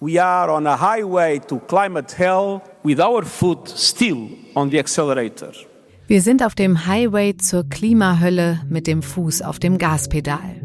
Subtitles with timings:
[0.00, 5.52] We are on a highway to climate hell with our foot still on the accelerator.
[6.08, 10.60] Wir sind auf dem Highway zur Klimahölle mit dem Fuß auf dem Gaspedal.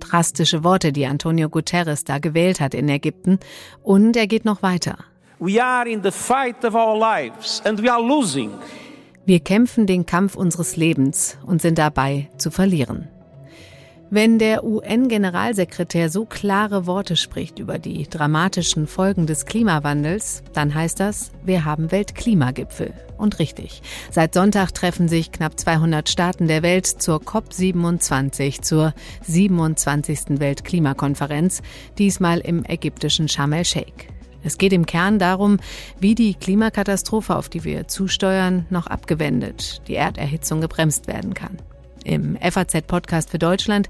[0.00, 3.38] Drastische Worte, die Antonio Guterres da gewählt hat in Ägypten.
[3.82, 4.98] Und er geht noch weiter.
[9.26, 13.08] Wir kämpfen den Kampf unseres Lebens und sind dabei zu verlieren.
[14.10, 21.00] Wenn der UN-Generalsekretär so klare Worte spricht über die dramatischen Folgen des Klimawandels, dann heißt
[21.00, 22.92] das, wir haben Weltklimagipfel.
[23.16, 28.92] Und richtig, seit Sonntag treffen sich knapp 200 Staaten der Welt zur COP27, zur
[29.26, 30.38] 27.
[30.38, 31.62] Weltklimakonferenz,
[31.98, 34.08] diesmal im ägyptischen Sharm el-Sheikh.
[34.42, 35.58] Es geht im Kern darum,
[35.98, 41.56] wie die Klimakatastrophe, auf die wir zusteuern, noch abgewendet, die Erderhitzung gebremst werden kann.
[42.04, 43.88] Im FAZ-Podcast für Deutschland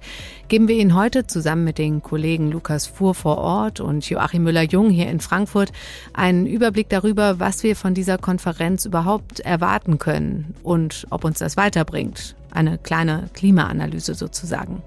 [0.49, 4.89] geben wir Ihnen heute zusammen mit den Kollegen Lukas Fuhr vor Ort und Joachim Müller-Jung
[4.89, 5.73] hier in Frankfurt
[6.13, 11.57] einen Überblick darüber, was wir von dieser Konferenz überhaupt erwarten können und ob uns das
[11.57, 12.37] weiterbringt.
[12.53, 14.83] Eine kleine Klimaanalyse sozusagen.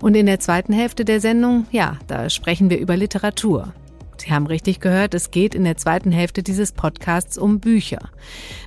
[0.00, 3.72] Und in der zweiten Hälfte der Sendung, ja, da sprechen wir über Literatur.
[4.18, 8.10] Sie haben richtig gehört, es geht in der zweiten Hälfte dieses Podcasts um Bücher.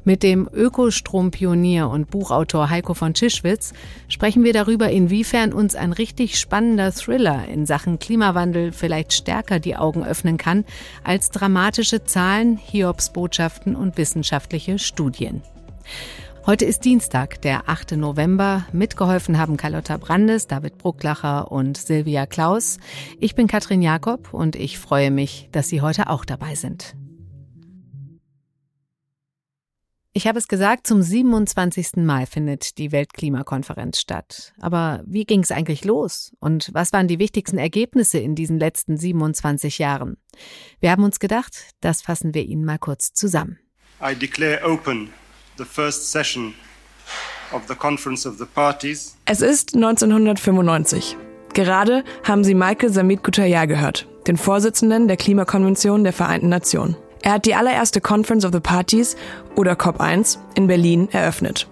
[0.03, 3.73] Mit dem Ökostrompionier und Buchautor Heiko von Tschischwitz
[4.07, 9.75] sprechen wir darüber, inwiefern uns ein richtig spannender Thriller in Sachen Klimawandel vielleicht stärker die
[9.75, 10.65] Augen öffnen kann
[11.03, 15.41] als dramatische Zahlen, Hiobsbotschaften und wissenschaftliche Studien.
[16.47, 17.93] Heute ist Dienstag, der 8.
[17.93, 18.67] November.
[18.71, 22.77] Mitgeholfen haben Carlotta Brandes, David Brucklacher und Silvia Klaus.
[23.19, 26.95] Ich bin Katrin Jakob und ich freue mich, dass Sie heute auch dabei sind.
[30.13, 32.03] Ich habe es gesagt, zum 27.
[32.05, 34.53] Mal findet die Weltklimakonferenz statt.
[34.61, 36.35] Aber wie ging es eigentlich los?
[36.39, 40.17] Und was waren die wichtigsten Ergebnisse in diesen letzten 27 Jahren?
[40.79, 43.57] Wir haben uns gedacht, das fassen wir Ihnen mal kurz zusammen.
[43.99, 45.09] I declare open
[49.25, 51.17] Es ist 1995.
[51.53, 56.97] Gerade haben Sie Michael Samit Kutaya gehört, den Vorsitzenden der Klimakonvention der Vereinten Nationen.
[57.21, 59.15] Er hat die allererste Conference of the Parties
[59.55, 61.67] oder COP1 in Berlin eröffnet.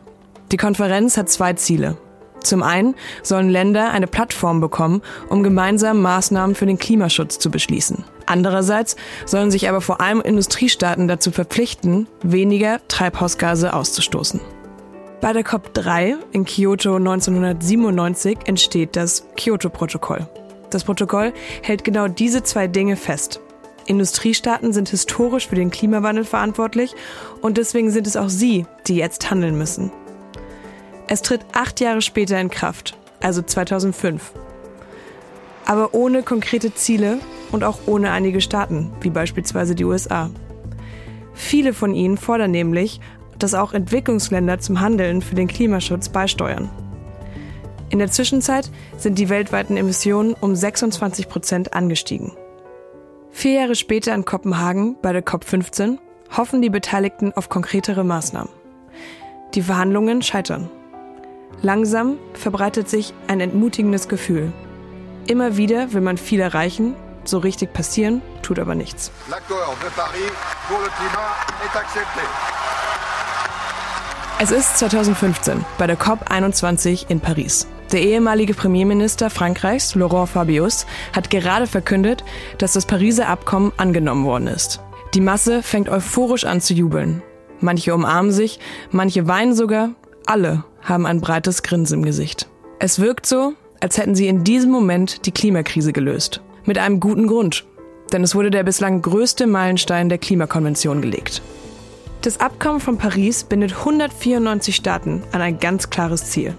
[0.51, 1.97] Die Konferenz hat zwei Ziele.
[2.43, 8.03] Zum einen sollen Länder eine Plattform bekommen, um gemeinsam Maßnahmen für den Klimaschutz zu beschließen.
[8.25, 8.95] Andererseits
[9.25, 14.39] sollen sich aber vor allem Industriestaaten dazu verpflichten, weniger Treibhausgase auszustoßen.
[15.21, 20.27] Bei der COP3 in Kyoto 1997 entsteht das Kyoto-Protokoll.
[20.69, 23.39] Das Protokoll hält genau diese zwei Dinge fest.
[23.85, 26.93] Industriestaaten sind historisch für den Klimawandel verantwortlich
[27.41, 29.91] und deswegen sind es auch sie, die jetzt handeln müssen.
[31.07, 34.31] Es tritt acht Jahre später in Kraft, also 2005.
[35.65, 37.19] Aber ohne konkrete Ziele
[37.51, 40.29] und auch ohne einige Staaten, wie beispielsweise die USA.
[41.33, 42.99] Viele von ihnen fordern nämlich,
[43.39, 46.69] dass auch Entwicklungsländer zum Handeln für den Klimaschutz beisteuern.
[47.89, 52.31] In der Zwischenzeit sind die weltweiten Emissionen um 26 Prozent angestiegen.
[53.31, 55.97] Vier Jahre später in Kopenhagen bei der COP15
[56.35, 58.51] hoffen die Beteiligten auf konkretere Maßnahmen.
[59.53, 60.69] Die Verhandlungen scheitern.
[61.65, 64.51] Langsam verbreitet sich ein entmutigendes Gefühl.
[65.27, 66.93] Immer wieder will man viel erreichen,
[67.23, 69.11] so richtig passieren tut aber nichts.
[74.39, 77.65] Es ist 2015 bei der COP21 in Paris.
[77.93, 80.85] Der ehemalige Premierminister Frankreichs, Laurent Fabius,
[81.15, 82.25] hat gerade verkündet,
[82.57, 84.81] dass das Pariser Abkommen angenommen worden ist.
[85.13, 87.23] Die Masse fängt euphorisch an zu jubeln.
[87.61, 88.59] Manche umarmen sich,
[88.91, 89.91] manche weinen sogar,
[90.25, 92.47] alle haben ein breites Grinsen im Gesicht.
[92.79, 96.41] Es wirkt so, als hätten sie in diesem Moment die Klimakrise gelöst.
[96.65, 97.65] Mit einem guten Grund.
[98.11, 101.41] Denn es wurde der bislang größte Meilenstein der Klimakonvention gelegt.
[102.21, 106.53] Das Abkommen von Paris bindet 194 Staaten an ein ganz klares Ziel.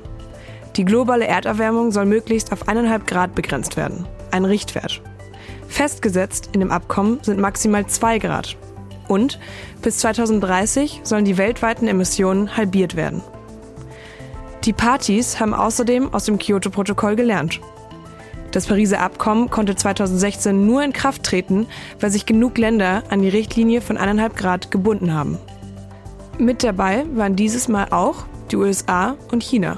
[0.76, 4.06] Die globale Erderwärmung soll möglichst auf 1,5 Grad begrenzt werden.
[4.30, 5.00] Ein Richtwert.
[5.68, 8.56] Festgesetzt in dem Abkommen sind maximal 2 Grad.
[9.08, 9.38] Und
[9.82, 13.22] bis 2030 sollen die weltweiten Emissionen halbiert werden.
[14.64, 17.60] Die Partys haben außerdem aus dem Kyoto-Protokoll gelernt.
[18.50, 21.66] Das Pariser Abkommen konnte 2016 nur in Kraft treten,
[22.00, 25.38] weil sich genug Länder an die Richtlinie von 1,5 Grad gebunden haben.
[26.38, 29.76] Mit dabei waren dieses Mal auch die USA und China,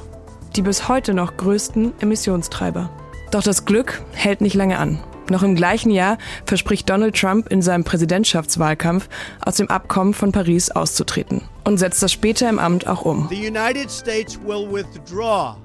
[0.54, 2.90] die bis heute noch größten Emissionstreiber.
[3.30, 5.00] Doch das Glück hält nicht lange an.
[5.28, 9.08] Noch im gleichen Jahr verspricht Donald Trump in seinem Präsidentschaftswahlkampf,
[9.44, 13.26] aus dem Abkommen von Paris auszutreten und setzt das später im Amt auch um.
[13.28, 15.56] The United States will withdraw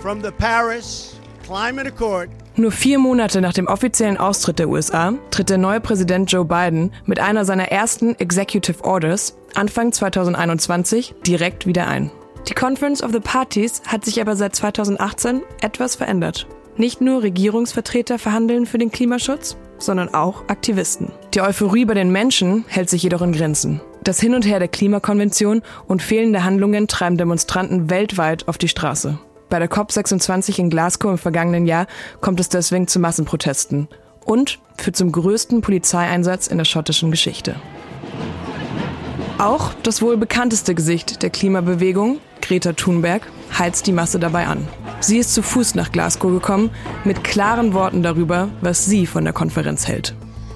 [0.00, 2.28] from the Paris Climate Accord.
[2.56, 6.92] Nur vier Monate nach dem offiziellen Austritt der USA tritt der neue Präsident Joe Biden
[7.06, 12.10] mit einer seiner ersten Executive Orders Anfang 2021 direkt wieder ein.
[12.48, 16.46] Die Conference of the Parties hat sich aber seit 2018 etwas verändert.
[16.78, 21.10] Nicht nur Regierungsvertreter verhandeln für den Klimaschutz, sondern auch Aktivisten.
[21.34, 23.80] Die Euphorie bei den Menschen hält sich jedoch in Grenzen.
[24.04, 29.18] Das Hin und Her der Klimakonvention und fehlende Handlungen treiben Demonstranten weltweit auf die Straße.
[29.48, 31.88] Bei der COP26 in Glasgow im vergangenen Jahr
[32.20, 33.88] kommt es deswegen zu Massenprotesten
[34.24, 37.56] und führt zum größten Polizeieinsatz in der schottischen Geschichte.
[39.38, 43.22] Auch das wohl bekannteste Gesicht der Klimabewegung, Greta Thunberg,
[43.56, 44.66] heizt die Masse dabei an.
[45.00, 46.70] Sie ist zu Fuß nach Glasgow gekommen
[47.04, 50.14] mit klaren Worten darüber, was sie von der Konferenz hält.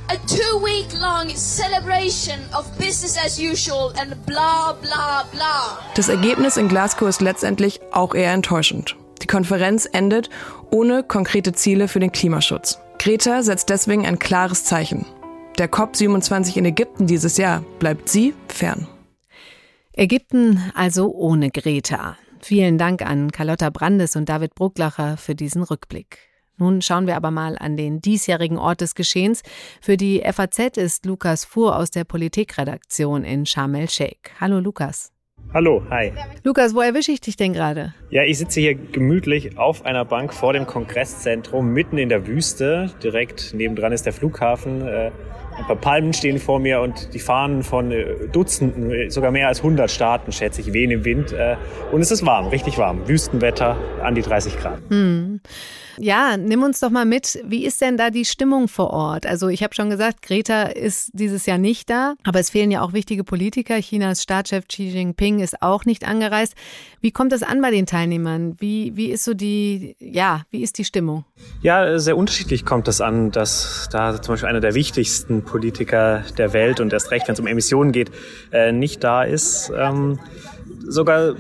[0.09, 5.79] A two-week-long celebration of business as usual and bla bla bla.
[5.95, 8.97] Das Ergebnis in Glasgow ist letztendlich auch eher enttäuschend.
[9.23, 10.29] Die Konferenz endet
[10.71, 12.79] ohne konkrete Ziele für den Klimaschutz.
[12.99, 15.07] Greta setzt deswegen ein klares Zeichen.
[15.59, 18.89] Der COP27 in Ägypten dieses Jahr bleibt sie fern.
[19.93, 22.17] Ägypten also ohne Greta.
[22.45, 26.19] Vielen Dank an Carlotta Brandes und David Brucklacher für diesen Rückblick.
[26.59, 29.43] Nun schauen wir aber mal an den diesjährigen Ort des Geschehens.
[29.81, 34.33] Für die FAZ ist Lukas Fuhr aus der Politikredaktion in Sharm el-Sheikh.
[34.41, 35.13] Hallo Lukas.
[35.55, 36.13] Hallo, hi.
[36.45, 37.95] Lukas, wo erwische ich dich denn gerade?
[38.11, 42.91] Ja, ich sitze hier gemütlich auf einer Bank vor dem Kongresszentrum, mitten in der Wüste.
[43.03, 44.83] Direkt nebendran ist der Flughafen.
[45.53, 49.49] Äh, ein paar Palmen stehen vor mir und die Fahnen von äh, Dutzenden, sogar mehr
[49.49, 51.33] als 100 Staaten, schätze ich, wehen im Wind.
[51.33, 51.57] Äh,
[51.91, 53.09] und es ist warm, richtig warm.
[53.09, 54.79] Wüstenwetter, an die 30 Grad.
[54.89, 55.41] Hm.
[55.99, 57.39] Ja, nimm uns doch mal mit.
[57.45, 59.27] Wie ist denn da die Stimmung vor Ort?
[59.27, 62.81] Also ich habe schon gesagt, Greta ist dieses Jahr nicht da, aber es fehlen ja
[62.83, 63.79] auch wichtige Politiker.
[63.81, 66.55] Chinas Staatschef Xi Jinping ist auch nicht angereist.
[67.01, 68.57] Wie kommt das an bei den Teilnehmern?
[68.59, 71.25] Wie, wie ist so die, ja, wie ist die Stimmung?
[71.63, 76.53] Ja, sehr unterschiedlich kommt das an, dass da zum Beispiel einer der wichtigsten Politiker der
[76.53, 78.11] Welt und erst recht, wenn es um Emissionen geht,
[78.53, 79.73] äh, nicht da ist.
[79.77, 80.19] Ähm,
[80.87, 81.35] sogar,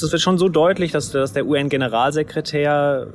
[0.00, 3.12] das wird schon so deutlich, dass, dass der UN-Generalsekretär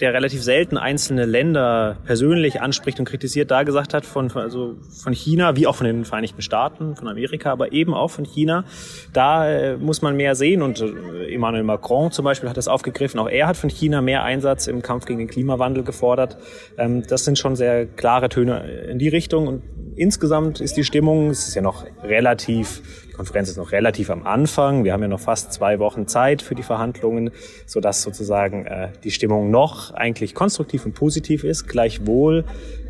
[0.00, 5.12] der relativ selten einzelne Länder persönlich anspricht und kritisiert, da gesagt hat, von, also von
[5.12, 8.64] China, wie auch von den Vereinigten Staaten, von Amerika, aber eben auch von China,
[9.12, 10.62] da äh, muss man mehr sehen.
[10.62, 13.20] Und äh, Emmanuel Macron zum Beispiel hat das aufgegriffen.
[13.20, 16.36] Auch er hat von China mehr Einsatz im Kampf gegen den Klimawandel gefordert.
[16.78, 19.46] Ähm, das sind schon sehr klare Töne in die Richtung.
[19.46, 19.62] Und
[19.96, 24.26] insgesamt ist die Stimmung, es ist ja noch relativ die Konferenz ist noch relativ am
[24.26, 24.84] Anfang.
[24.84, 27.30] Wir haben ja noch fast zwei Wochen Zeit für die Verhandlungen,
[27.66, 31.68] sodass sozusagen äh, die Stimmung noch eigentlich konstruktiv und positiv ist.
[31.68, 32.44] Gleichwohl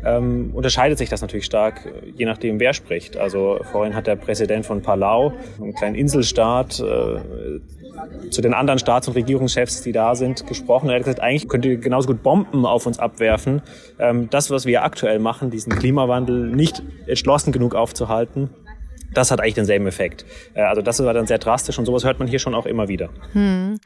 [0.05, 3.17] ähm, unterscheidet sich das natürlich stark, äh, je nachdem, wer spricht.
[3.17, 7.59] Also vorhin hat der Präsident von Palau, einem kleinen Inselstaat, äh,
[8.29, 10.89] zu den anderen Staats- und Regierungschefs, die da sind, gesprochen.
[10.89, 13.61] Er hat gesagt, eigentlich könnt ihr genauso gut Bomben auf uns abwerfen.
[13.99, 18.49] Ähm, das, was wir aktuell machen, diesen Klimawandel nicht entschlossen genug aufzuhalten,
[19.13, 20.25] das hat eigentlich denselben Effekt.
[20.53, 22.87] Äh, also das war dann sehr drastisch und sowas hört man hier schon auch immer
[22.87, 23.09] wieder.
[23.33, 23.79] Hm.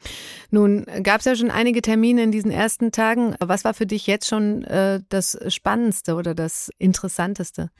[0.50, 3.34] Nun gab es ja schon einige Termine in diesen ersten Tagen.
[3.40, 7.70] Was war für dich jetzt schon äh, das Spannendste oder das Interessanteste?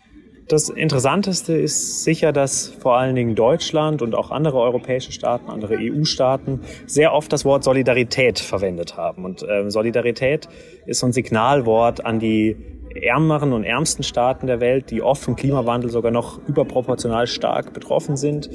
[0.49, 5.77] Das Interessanteste ist sicher, dass vor allen Dingen Deutschland und auch andere europäische Staaten, andere
[5.79, 9.27] EU-Staaten sehr oft das Wort Solidarität verwendet haben.
[9.27, 10.49] Und äh, Solidarität
[10.87, 12.57] ist so ein Signalwort an die
[12.95, 18.17] ärmeren und ärmsten Staaten der Welt, die oft vom Klimawandel sogar noch überproportional stark betroffen
[18.17, 18.51] sind,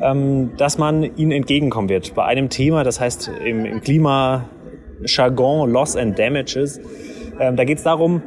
[0.00, 2.14] ähm, dass man ihnen entgegenkommen wird.
[2.14, 6.80] Bei einem Thema, das heißt im, im Klima-Jargon Loss and Damages,
[7.38, 8.22] ähm, da geht es darum,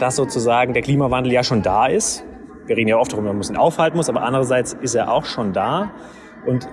[0.00, 2.24] dass sozusagen der Klimawandel ja schon da ist.
[2.66, 5.52] Wir reden ja oft darüber, man ihn aufhalten muss, aber andererseits ist er auch schon
[5.52, 5.92] da.
[6.46, 6.68] Und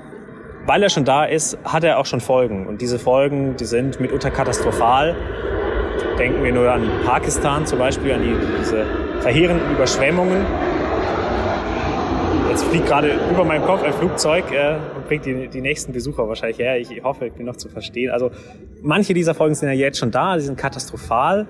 [0.66, 2.68] weil er schon da ist, hat er auch schon Folgen.
[2.68, 5.16] Und diese Folgen, die sind mitunter katastrophal.
[6.18, 8.86] Denken wir nur an Pakistan zum Beispiel, an die, diese
[9.22, 10.46] verheerenden Überschwemmungen.
[12.50, 16.28] Jetzt fliegt gerade über meinem Kopf ein Flugzeug äh, und bringt die, die nächsten Besucher
[16.28, 16.78] wahrscheinlich her.
[16.78, 18.12] Ich hoffe, ich bin noch zu verstehen.
[18.12, 18.32] Also
[18.82, 21.48] manche dieser Folgen sind ja jetzt schon da, sie sind katastrophal.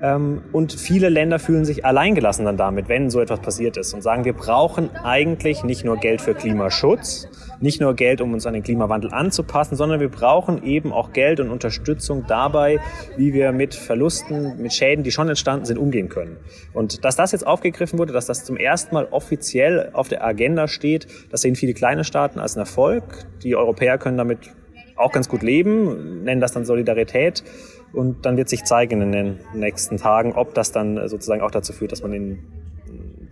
[0.00, 4.02] Ähm, und viele Länder fühlen sich alleingelassen dann damit, wenn so etwas passiert ist und
[4.02, 7.28] sagen, wir brauchen eigentlich nicht nur Geld für Klimaschutz,
[7.60, 11.40] nicht nur Geld, um uns an den Klimawandel anzupassen, sondern wir brauchen eben auch Geld
[11.40, 12.78] und Unterstützung dabei,
[13.16, 16.36] wie wir mit Verlusten, mit Schäden, die schon entstanden sind, umgehen können.
[16.72, 20.68] Und dass das jetzt aufgegriffen wurde, dass das zum ersten Mal offiziell auf der Agenda
[20.68, 23.26] steht, das sehen viele kleine Staaten als einen Erfolg.
[23.42, 24.38] Die Europäer können damit
[24.98, 27.44] auch ganz gut leben, nennen das dann Solidarität.
[27.92, 31.72] Und dann wird sich zeigen in den nächsten Tagen, ob das dann sozusagen auch dazu
[31.72, 32.38] führt, dass man in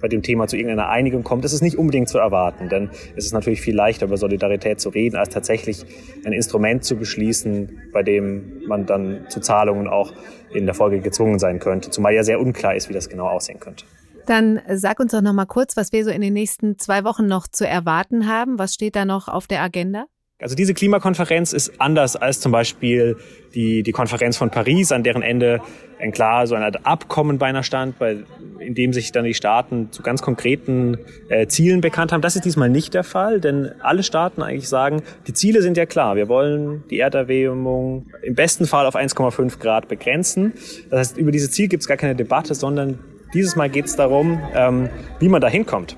[0.00, 2.68] bei dem Thema zu irgendeiner Einigung kommt, ist es nicht unbedingt zu erwarten.
[2.68, 5.84] Denn es ist natürlich viel leichter, über Solidarität zu reden, als tatsächlich
[6.24, 10.12] ein Instrument zu beschließen, bei dem man dann zu Zahlungen auch
[10.52, 11.90] in der Folge gezwungen sein könnte.
[11.90, 13.84] Zumal ja sehr unklar ist, wie das genau aussehen könnte.
[14.26, 17.26] Dann sag uns doch noch mal kurz, was wir so in den nächsten zwei Wochen
[17.26, 18.58] noch zu erwarten haben.
[18.58, 20.06] Was steht da noch auf der Agenda?
[20.38, 23.16] Also diese Klimakonferenz ist anders als zum Beispiel
[23.54, 25.62] die, die Konferenz von Paris, an deren Ende
[25.98, 28.18] ein klar so Art Abkommen beinahe stand, bei,
[28.58, 30.98] in dem sich dann die Staaten zu ganz konkreten
[31.30, 32.20] äh, Zielen bekannt haben.
[32.20, 35.86] Das ist diesmal nicht der Fall, denn alle Staaten eigentlich sagen, die Ziele sind ja
[35.86, 36.16] klar.
[36.16, 40.52] Wir wollen die Erderwärmung im besten Fall auf 1,5 Grad begrenzen.
[40.90, 42.98] Das heißt, über dieses Ziel gibt es gar keine Debatte, sondern
[43.32, 45.96] dieses Mal geht es darum, ähm, wie man da hinkommt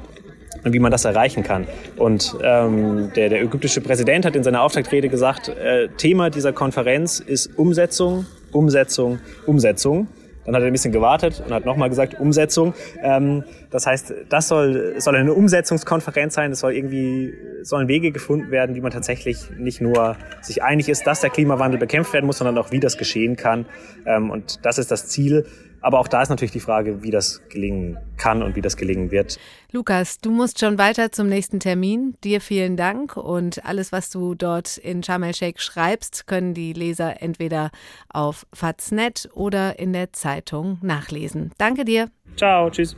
[0.68, 1.66] und wie man das erreichen kann.
[1.96, 7.20] Und ähm, der, der ägyptische Präsident hat in seiner Auftaktrede gesagt, äh, Thema dieser Konferenz
[7.20, 10.08] ist Umsetzung, Umsetzung, Umsetzung.
[10.44, 12.72] Dann hat er ein bisschen gewartet und hat nochmal gesagt, Umsetzung.
[13.02, 16.52] Ähm, das heißt, das soll, soll eine Umsetzungskonferenz sein.
[16.52, 21.06] Es soll irgendwie, sollen Wege gefunden werden, wie man tatsächlich nicht nur sich einig ist,
[21.06, 23.66] dass der Klimawandel bekämpft werden muss, sondern auch, wie das geschehen kann.
[24.06, 25.44] Ähm, und das ist das Ziel.
[25.80, 29.10] Aber auch da ist natürlich die Frage, wie das gelingen kann und wie das gelingen
[29.10, 29.38] wird.
[29.70, 32.16] Lukas, du musst schon weiter zum nächsten Termin.
[32.24, 37.22] Dir vielen Dank und alles, was du dort in Sharm el-Sheikh schreibst, können die Leser
[37.22, 37.70] entweder
[38.08, 41.52] auf Faznet oder in der Zeitung nachlesen.
[41.58, 42.10] Danke dir.
[42.36, 42.96] Ciao, tschüss.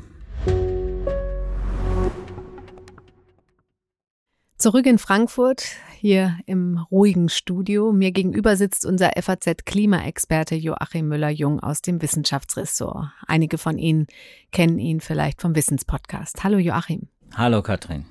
[4.57, 5.65] Zurück in Frankfurt,
[6.01, 7.93] hier im ruhigen Studio.
[7.93, 13.11] Mir gegenüber sitzt unser FAZ-Klimaexperte Joachim Müller-Jung aus dem Wissenschaftsressort.
[13.27, 14.07] Einige von Ihnen
[14.51, 16.43] kennen ihn vielleicht vom Wissenspodcast.
[16.43, 17.09] Hallo Joachim.
[17.35, 18.07] Hallo Katrin.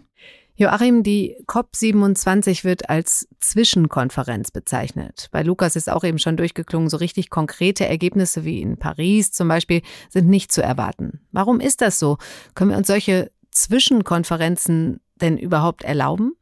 [0.56, 5.30] Joachim, die COP27 wird als Zwischenkonferenz bezeichnet.
[5.32, 9.48] Bei Lukas ist auch eben schon durchgeklungen, so richtig konkrete Ergebnisse wie in Paris zum
[9.48, 11.22] Beispiel sind nicht zu erwarten.
[11.32, 12.18] Warum ist das so?
[12.54, 16.34] Können wir uns solche Zwischenkonferenzen denn überhaupt erlauben?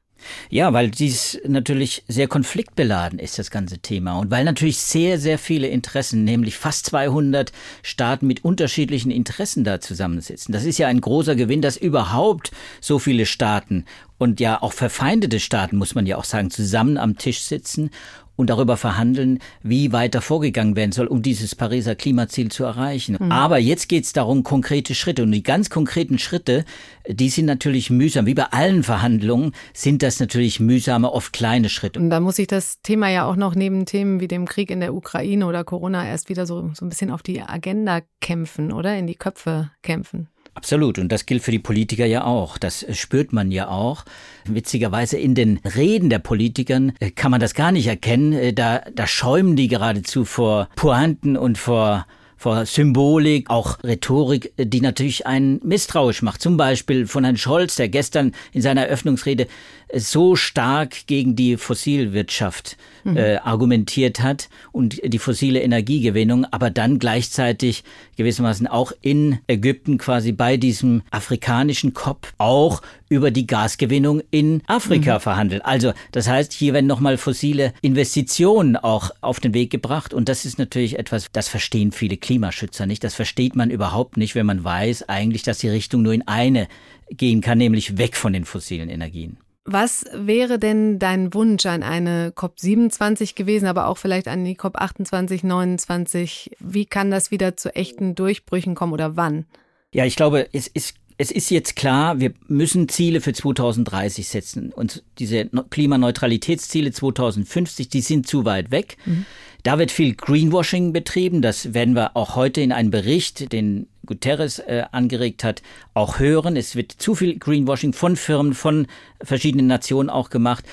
[0.50, 4.20] Ja, weil dies natürlich sehr konfliktbeladen ist, das ganze Thema.
[4.20, 7.52] Und weil natürlich sehr, sehr viele Interessen, nämlich fast 200
[7.84, 10.52] Staaten mit unterschiedlichen Interessen da zusammensitzen.
[10.52, 13.86] Das ist ja ein großer Gewinn, dass überhaupt so viele Staaten
[14.18, 17.92] und ja auch verfeindete Staaten, muss man ja auch sagen, zusammen am Tisch sitzen
[18.38, 23.18] und darüber verhandeln, wie weiter vorgegangen werden soll, um dieses Pariser Klimaziel zu erreichen.
[23.20, 23.32] Mhm.
[23.32, 25.24] Aber jetzt geht es darum, konkrete Schritte.
[25.24, 26.64] Und die ganz konkreten Schritte,
[27.10, 28.26] die sind natürlich mühsam.
[28.26, 32.00] Wie bei allen Verhandlungen sind das natürlich mühsame, oft kleine Schritte.
[32.00, 34.80] Und da muss ich das Thema ja auch noch neben Themen wie dem Krieg in
[34.80, 38.96] der Ukraine oder Corona erst wieder so, so ein bisschen auf die Agenda kämpfen, oder?
[38.96, 40.30] In die Köpfe kämpfen.
[40.58, 40.98] Absolut.
[40.98, 42.58] Und das gilt für die Politiker ja auch.
[42.58, 44.06] Das spürt man ja auch.
[44.46, 48.34] Witzigerweise in den Reden der Politikern äh, kann man das gar nicht erkennen.
[48.34, 52.08] Äh, da, da schäumen die geradezu vor Pointen und vor
[52.40, 56.42] vor Symbolik, auch Rhetorik, äh, die natürlich einen misstrauisch macht.
[56.42, 59.48] Zum Beispiel von Herrn Scholz, der gestern in seiner Eröffnungsrede
[59.94, 63.18] so stark gegen die Fossilwirtschaft mhm.
[63.18, 67.84] äh, argumentiert hat und die fossile Energiegewinnung, aber dann gleichzeitig
[68.18, 75.16] gewissermaßen auch in Ägypten quasi bei diesem afrikanischen COP auch über die Gasgewinnung in Afrika
[75.16, 75.22] mhm.
[75.22, 75.66] verhandelt.
[75.66, 80.46] Also das heißt, hier werden nochmal fossile Investitionen auch auf den Weg gebracht und das
[80.46, 83.04] ist natürlich etwas, das verstehen viele Klimaschützer nicht.
[83.04, 86.68] Das versteht man überhaupt nicht, wenn man weiß eigentlich, dass die Richtung nur in eine
[87.10, 89.38] gehen kann, nämlich weg von den fossilen Energien.
[89.70, 95.46] Was wäre denn dein Wunsch an eine COP27 gewesen, aber auch vielleicht an die COP28,
[95.46, 96.56] 29?
[96.60, 99.46] Wie kann das wieder zu echten Durchbrüchen kommen oder wann?
[99.94, 104.72] Ja, ich glaube, es ist es ist jetzt klar, wir müssen Ziele für 2030 setzen.
[104.72, 108.98] Und diese Klimaneutralitätsziele 2050, die sind zu weit weg.
[109.06, 109.26] Mhm.
[109.64, 111.42] Da wird viel Greenwashing betrieben.
[111.42, 115.64] Das werden wir auch heute in einem Bericht, den Guterres äh, angeregt hat,
[115.96, 116.56] auch hören.
[116.56, 118.88] Es wird zu viel Greenwashing von Firmen, von
[119.22, 120.66] verschiedenen Nationen auch gemacht.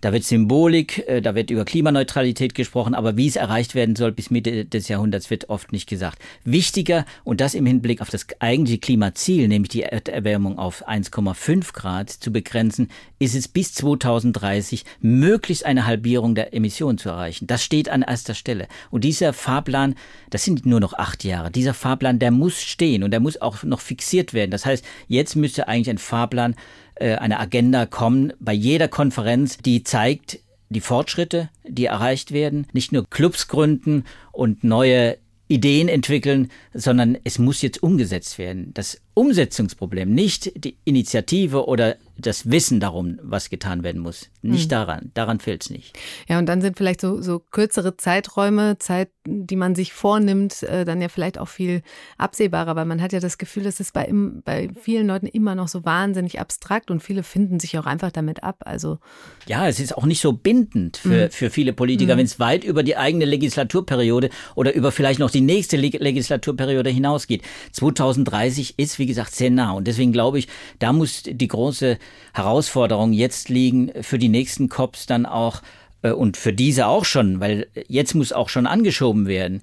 [0.00, 4.12] Da wird Symbolik, äh, da wird über Klimaneutralität gesprochen, aber wie es erreicht werden soll
[4.12, 6.18] bis Mitte des Jahrhunderts wird oft nicht gesagt.
[6.44, 12.08] Wichtiger, und das im Hinblick auf das eigentliche Klimaziel, nämlich die Erderwärmung auf 1,5 Grad
[12.08, 12.88] zu begrenzen,
[13.18, 17.46] ist es bis 2030 möglichst eine Halbierung der Emissionen zu erreichen.
[17.46, 18.68] Das steht an erster Stelle.
[18.90, 19.96] Und dieser Fahrplan,
[20.30, 23.62] das sind nur noch acht Jahre, dieser Fahrplan, der muss stehen und der muss auch
[23.64, 24.50] noch fixiert werden.
[24.50, 26.54] Das heißt, jetzt müsste eigentlich ein Fahrplan
[27.00, 30.38] eine Agenda kommen bei jeder Konferenz, die zeigt
[30.68, 35.16] die Fortschritte, die erreicht werden, nicht nur Clubs gründen und neue
[35.48, 38.70] Ideen entwickeln, sondern es muss jetzt umgesetzt werden.
[38.74, 44.30] Das Umsetzungsproblem, nicht die Initiative oder das Wissen darum, was getan werden muss.
[44.42, 44.68] Nicht hm.
[44.68, 45.10] daran.
[45.14, 45.98] Daran fehlt es nicht.
[46.28, 50.84] Ja, und dann sind vielleicht so, so kürzere Zeiträume, Zeit, die man sich vornimmt, äh,
[50.84, 51.82] dann ja vielleicht auch viel
[52.18, 55.54] absehbarer, weil man hat ja das Gefühl, dass es bei, im, bei vielen Leuten immer
[55.54, 58.62] noch so wahnsinnig abstrakt und viele finden sich auch einfach damit ab.
[58.64, 58.98] Also
[59.46, 61.30] ja, es ist auch nicht so bindend für, mhm.
[61.30, 62.18] für viele Politiker, mhm.
[62.18, 67.42] wenn es weit über die eigene Legislaturperiode oder über vielleicht noch die nächste Legislaturperiode hinausgeht.
[67.72, 69.72] 2030 ist, wie gesagt, sehr nah.
[69.72, 70.46] Und deswegen glaube ich,
[70.78, 71.98] da muss die große
[72.32, 75.62] Herausforderung jetzt liegen, für die nächsten COPs dann auch
[76.02, 79.62] äh, und für diese auch schon, weil jetzt muss auch schon angeschoben werden,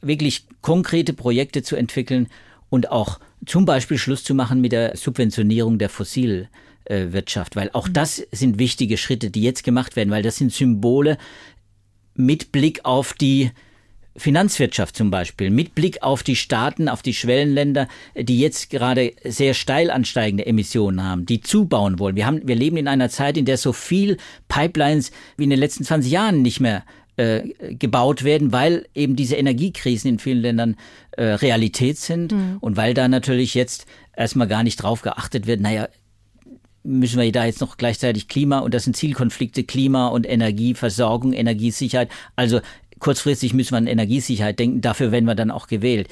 [0.00, 2.28] wirklich konkrete Projekte zu entwickeln
[2.70, 7.92] und auch zum Beispiel Schluss zu machen mit der Subventionierung der Fossilwirtschaft, weil auch mhm.
[7.92, 11.18] das sind wichtige Schritte, die jetzt gemacht werden, weil das sind Symbole
[12.14, 13.50] mit Blick auf die
[14.18, 19.54] Finanzwirtschaft zum Beispiel, mit Blick auf die Staaten, auf die Schwellenländer, die jetzt gerade sehr
[19.54, 22.16] steil ansteigende Emissionen haben, die zubauen wollen.
[22.16, 24.16] Wir, haben, wir leben in einer Zeit, in der so viel
[24.48, 26.84] Pipelines wie in den letzten 20 Jahren nicht mehr
[27.16, 30.76] äh, gebaut werden, weil eben diese Energiekrisen in vielen Ländern
[31.12, 32.58] äh, Realität sind mhm.
[32.60, 35.88] und weil da natürlich jetzt erstmal gar nicht drauf geachtet wird, naja,
[36.84, 42.08] müssen wir da jetzt noch gleichzeitig Klima und das sind Zielkonflikte, Klima und Energieversorgung, Energiesicherheit.
[42.36, 42.60] Also
[42.98, 46.08] kurzfristig müssen wir an Energiesicherheit denken, dafür werden wir dann auch gewählt.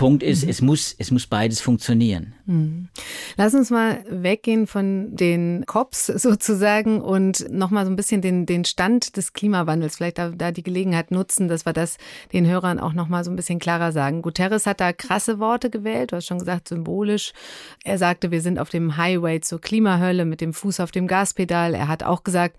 [0.00, 0.48] Punkt ist, mhm.
[0.48, 2.32] es muss, es muss beides funktionieren.
[2.46, 2.88] Mhm.
[3.36, 8.64] Lass uns mal weggehen von den Cops sozusagen und nochmal so ein bisschen den, den
[8.64, 11.98] Stand des Klimawandels, vielleicht da, da die Gelegenheit nutzen, dass wir das
[12.32, 14.22] den Hörern auch nochmal so ein bisschen klarer sagen.
[14.22, 17.34] Guterres hat da krasse Worte gewählt, du hast schon gesagt, symbolisch.
[17.84, 21.74] Er sagte, wir sind auf dem Highway zur Klimahölle mit dem Fuß auf dem Gaspedal.
[21.74, 22.56] Er hat auch gesagt,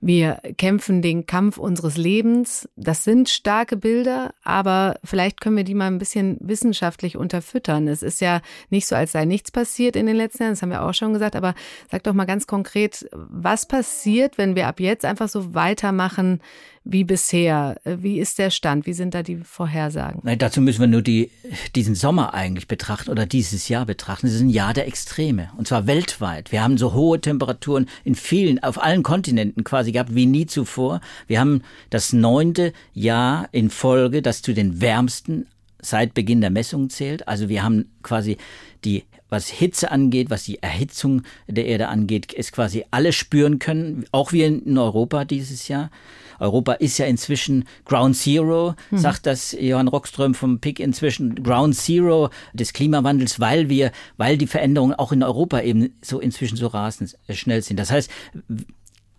[0.00, 2.68] wir kämpfen den Kampf unseres Lebens.
[2.76, 7.88] Das sind starke Bilder, aber vielleicht können wir die mal ein bisschen wissenschaftlich unterfüttern.
[7.88, 10.70] Es ist ja nicht so, als sei nichts passiert in den letzten Jahren, das haben
[10.70, 11.54] wir auch schon gesagt, aber
[11.90, 16.40] sag doch mal ganz konkret, was passiert, wenn wir ab jetzt einfach so weitermachen
[16.88, 17.80] wie bisher?
[17.84, 18.86] Wie ist der Stand?
[18.86, 20.20] Wie sind da die Vorhersagen?
[20.22, 21.30] Nein, dazu müssen wir nur die,
[21.74, 24.28] diesen Sommer eigentlich betrachten oder dieses Jahr betrachten.
[24.28, 26.52] Es ist ein Jahr der Extreme und zwar weltweit.
[26.52, 31.00] Wir haben so hohe Temperaturen in vielen, auf allen Kontinenten quasi gehabt wie nie zuvor.
[31.26, 35.46] Wir haben das neunte Jahr in Folge, das zu den wärmsten
[35.80, 37.28] seit Beginn der Messungen zählt.
[37.28, 38.36] Also wir haben quasi
[38.84, 44.04] die was Hitze angeht, was die Erhitzung der Erde angeht, es quasi alle spüren können,
[44.12, 45.90] auch wir in Europa dieses Jahr.
[46.38, 48.98] Europa ist ja inzwischen Ground Zero, mhm.
[48.98, 54.46] sagt das Johann Rockström vom PIC inzwischen Ground Zero des Klimawandels, weil wir, weil die
[54.46, 57.78] Veränderungen auch in Europa eben so inzwischen so rasend schnell sind.
[57.78, 58.10] Das heißt,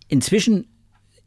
[0.08, 0.66] inzwischen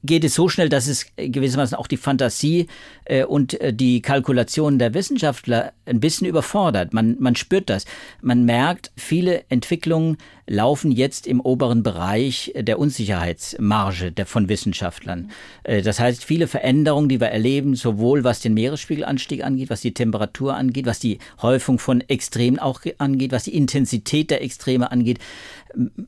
[0.03, 2.67] geht es so schnell, dass es gewissermaßen auch die Fantasie
[3.05, 6.93] äh, und äh, die Kalkulationen der Wissenschaftler ein bisschen überfordert.
[6.93, 7.85] Man, man spürt das.
[8.21, 10.17] Man merkt, viele Entwicklungen
[10.51, 15.31] laufen jetzt im oberen Bereich der Unsicherheitsmarge der, von Wissenschaftlern.
[15.63, 19.93] Äh, das heißt, viele Veränderungen, die wir erleben, sowohl was den Meeresspiegelanstieg angeht, was die
[19.93, 25.19] Temperatur angeht, was die Häufung von Extremen auch angeht, was die Intensität der Extreme angeht,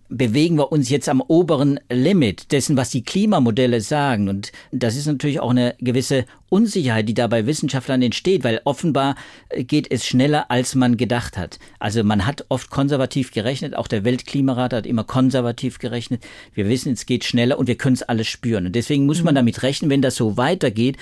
[0.09, 4.27] bewegen wir uns jetzt am oberen Limit dessen, was die Klimamodelle sagen.
[4.27, 9.15] Und das ist natürlich auch eine gewisse Unsicherheit, die da bei Wissenschaftlern entsteht, weil offenbar
[9.49, 11.57] äh, geht es schneller, als man gedacht hat.
[11.79, 16.23] Also man hat oft konservativ gerechnet, auch der Weltklimarat hat immer konservativ gerechnet.
[16.53, 18.67] Wir wissen, es geht schneller und wir können es alles spüren.
[18.67, 19.37] Und deswegen muss man mhm.
[19.37, 20.97] damit rechnen, wenn das so weitergeht,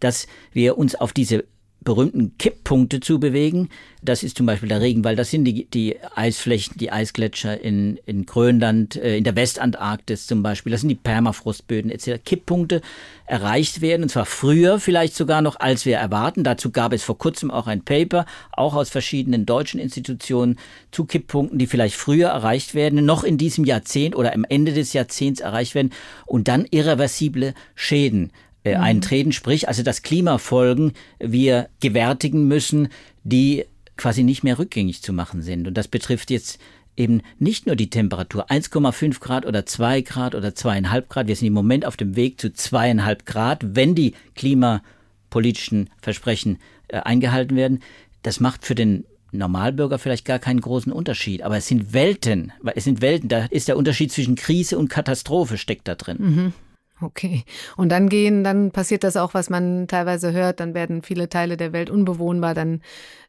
[0.00, 1.44] dass wir uns auf diese
[1.84, 3.68] berühmten Kipppunkte zu bewegen.
[4.02, 8.26] Das ist zum Beispiel der Regenwald, das sind die, die Eisflächen, die Eisgletscher in, in
[8.26, 12.22] Grönland, äh, in der Westantarktis zum Beispiel, das sind die Permafrostböden etc.
[12.24, 12.82] Kipppunkte
[13.26, 16.44] erreicht werden, und zwar früher vielleicht sogar noch, als wir erwarten.
[16.44, 20.58] Dazu gab es vor kurzem auch ein Paper, auch aus verschiedenen deutschen Institutionen,
[20.90, 24.92] zu Kipppunkten, die vielleicht früher erreicht werden, noch in diesem Jahrzehnt oder am Ende des
[24.92, 25.92] Jahrzehnts erreicht werden
[26.26, 28.30] und dann irreversible Schäden
[28.64, 28.82] äh, mhm.
[28.82, 32.88] eintreten, sprich also das Klimafolgen wir gewärtigen müssen,
[33.22, 35.68] die quasi nicht mehr rückgängig zu machen sind.
[35.68, 36.58] Und das betrifft jetzt
[36.96, 41.28] eben nicht nur die Temperatur 1,5 Grad oder 2 Grad oder 2,5 Grad.
[41.28, 46.98] Wir sind im Moment auf dem Weg zu 2,5 Grad, wenn die klimapolitischen Versprechen äh,
[46.98, 47.80] eingehalten werden.
[48.22, 52.84] Das macht für den Normalbürger vielleicht gar keinen großen Unterschied, aber es sind Welten, es
[52.84, 56.16] sind Welten, da ist der Unterschied zwischen Krise und Katastrophe steckt da drin.
[56.20, 56.52] Mhm.
[57.00, 57.44] Okay.
[57.76, 61.56] Und dann gehen, dann passiert das auch, was man teilweise hört, dann werden viele Teile
[61.56, 62.82] der Welt unbewohnbar, dann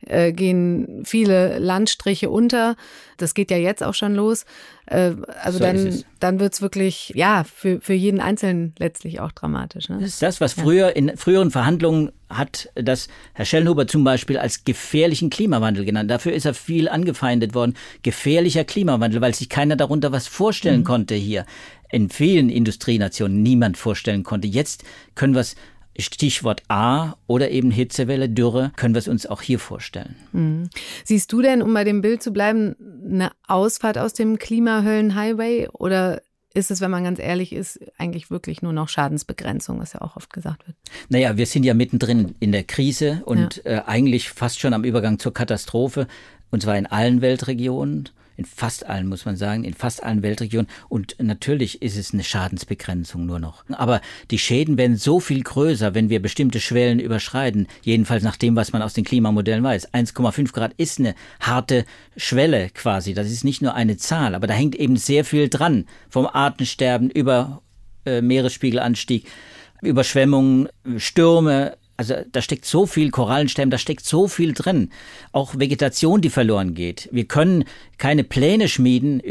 [0.06, 2.76] äh, gehen viele Landstriche unter.
[3.18, 4.46] Das geht ja jetzt auch schon los.
[4.86, 9.90] Äh, also so dann, dann wird's wirklich, ja, für, für jeden Einzelnen letztlich auch dramatisch.
[9.90, 9.98] Ne?
[10.00, 14.64] Das ist das, was früher in früheren Verhandlungen hat das Herr Schellnhuber zum Beispiel als
[14.64, 16.10] gefährlichen Klimawandel genannt.
[16.12, 17.76] Dafür ist er viel angefeindet worden.
[18.04, 20.86] Gefährlicher Klimawandel, weil sich keiner darunter was vorstellen mhm.
[20.86, 21.46] konnte hier
[21.96, 24.50] in vielen Industrienationen niemand vorstellen konnte.
[24.50, 24.84] Jetzt
[25.16, 25.56] können wir es
[25.98, 30.18] Stichwort A oder eben Hitzewelle, Dürre, können wir es uns auch hier vorstellen.
[30.34, 30.70] Mhm.
[31.06, 36.22] Siehst du denn, um bei dem Bild zu bleiben, eine Ausfahrt aus dem Klimahöllen-Highway oder
[36.54, 40.18] ist es, wenn man ganz ehrlich ist, eigentlich wirklich nur noch Schadensbegrenzung, was ja auch
[40.18, 40.76] oft gesagt wird?
[41.08, 43.72] Naja, wir sind ja mittendrin in der Krise und ja.
[43.72, 46.08] äh, eigentlich fast schon am Übergang zur Katastrophe,
[46.52, 50.68] und zwar in allen Weltregionen in fast allen, muss man sagen, in fast allen Weltregionen.
[50.90, 53.64] Und natürlich ist es eine Schadensbegrenzung nur noch.
[53.70, 57.68] Aber die Schäden werden so viel größer, wenn wir bestimmte Schwellen überschreiten.
[57.84, 59.94] Jedenfalls nach dem, was man aus den Klimamodellen weiß.
[59.94, 61.86] 1,5 Grad ist eine harte
[62.18, 63.14] Schwelle quasi.
[63.14, 65.86] Das ist nicht nur eine Zahl, aber da hängt eben sehr viel dran.
[66.10, 67.62] Vom Artensterben über
[68.06, 69.28] äh, Meeresspiegelanstieg,
[69.82, 74.90] Überschwemmungen, Stürme, also da steckt so viel Korallenstämme, da steckt so viel drin.
[75.32, 77.10] Auch Vegetation, die verloren geht.
[77.12, 77.66] Wir können
[77.98, 79.22] keine Pläne schmieden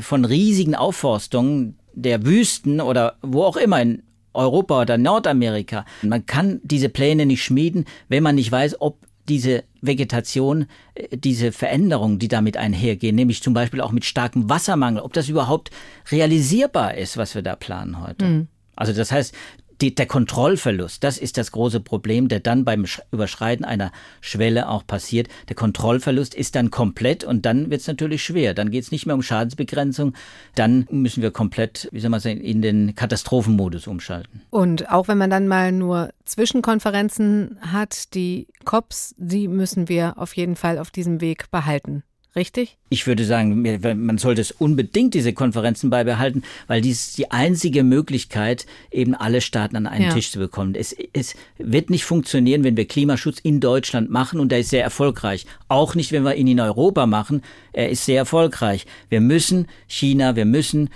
[0.00, 5.84] von riesigen Aufforstungen der Wüsten oder wo auch immer in Europa oder Nordamerika.
[6.02, 11.52] Man kann diese Pläne nicht schmieden, wenn man nicht weiß, ob diese Vegetation, äh, diese
[11.52, 15.70] Veränderungen, die damit einhergehen, nämlich zum Beispiel auch mit starkem Wassermangel, ob das überhaupt
[16.10, 18.24] realisierbar ist, was wir da planen heute.
[18.24, 18.48] Mhm.
[18.76, 19.34] Also das heißt,
[19.80, 24.86] die, der Kontrollverlust, das ist das große Problem, der dann beim Überschreiten einer Schwelle auch
[24.86, 25.28] passiert.
[25.48, 28.54] Der Kontrollverlust ist dann komplett und dann wird es natürlich schwer.
[28.54, 30.14] Dann geht es nicht mehr um Schadensbegrenzung,
[30.54, 34.42] dann müssen wir komplett, wie soll man sagen, in den Katastrophenmodus umschalten.
[34.50, 40.36] Und auch wenn man dann mal nur Zwischenkonferenzen hat, die COPs, die müssen wir auf
[40.36, 42.02] jeden Fall auf diesem Weg behalten.
[42.36, 42.76] Richtig?
[42.88, 47.84] Ich würde sagen, man sollte es unbedingt diese Konferenzen beibehalten, weil dies ist die einzige
[47.84, 50.12] Möglichkeit, eben alle Staaten an einen ja.
[50.12, 50.74] Tisch zu bekommen.
[50.74, 54.82] Es, es wird nicht funktionieren, wenn wir Klimaschutz in Deutschland machen und der ist sehr
[54.82, 55.46] erfolgreich.
[55.68, 57.42] Auch nicht, wenn wir ihn in Europa machen.
[57.72, 58.84] Er ist sehr erfolgreich.
[59.08, 60.90] Wir müssen China, wir müssen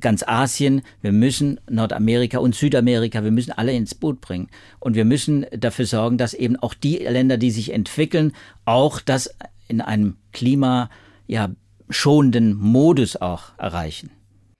[0.00, 4.48] ganz Asien, wir müssen Nordamerika und Südamerika, wir müssen alle ins Boot bringen.
[4.80, 8.32] Und wir müssen dafür sorgen, dass eben auch die Länder, die sich entwickeln,
[8.64, 9.30] auch das
[9.68, 10.90] in einem klima
[11.26, 11.50] ja,
[11.88, 14.10] schonenden Modus auch erreichen.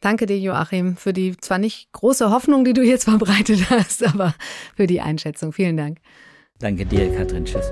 [0.01, 4.35] Danke dir, Joachim, für die zwar nicht große Hoffnung, die du jetzt verbreitet hast, aber
[4.77, 5.53] für die Einschätzung.
[5.53, 5.99] Vielen Dank.
[6.59, 7.45] Danke dir, Katrin.
[7.45, 7.71] Tschüss.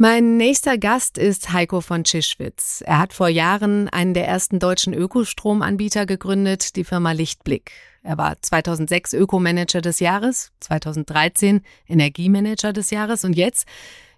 [0.00, 2.84] Mein nächster Gast ist Heiko von Tschischwitz.
[2.86, 7.72] Er hat vor Jahren einen der ersten deutschen Ökostromanbieter gegründet, die Firma Lichtblick.
[8.02, 13.66] Er war 2006 Ökomanager des Jahres, 2013 Energiemanager des Jahres und jetzt,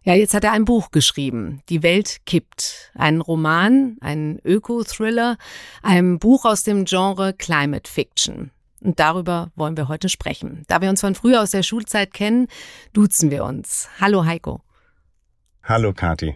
[0.03, 1.63] ja, jetzt hat er ein Buch geschrieben.
[1.69, 2.91] Die Welt kippt.
[2.95, 5.37] Ein Roman, ein Öko-Thriller,
[5.83, 8.51] ein Buch aus dem Genre Climate Fiction.
[8.83, 10.63] Und darüber wollen wir heute sprechen.
[10.69, 12.49] Da wir uns von früher aus der Schulzeit kennen,
[12.95, 13.89] duzen wir uns.
[14.01, 14.63] Hallo Heiko.
[15.63, 16.35] Hallo Kati.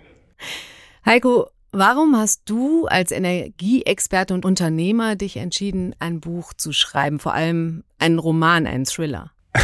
[1.07, 7.35] Heiko, warum hast du als Energieexperte und Unternehmer dich entschieden, ein Buch zu schreiben, vor
[7.35, 9.33] allem einen Roman, einen Thriller?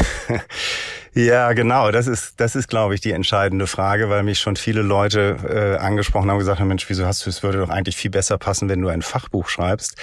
[1.12, 1.90] Ja, genau.
[1.90, 5.84] Das ist, das ist, glaube ich, die entscheidende Frage, weil mich schon viele Leute äh,
[5.84, 8.38] angesprochen haben und gesagt haben, Mensch, wieso hast du es würde doch eigentlich viel besser
[8.38, 9.96] passen, wenn du ein Fachbuch schreibst.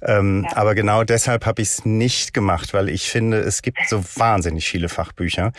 [0.00, 0.56] Ähm, ja.
[0.56, 4.66] Aber genau deshalb habe ich es nicht gemacht, weil ich finde, es gibt so wahnsinnig
[4.66, 5.52] viele Fachbücher.